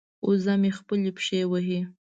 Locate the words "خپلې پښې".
0.79-1.41